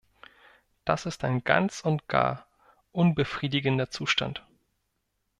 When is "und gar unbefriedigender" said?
1.81-3.91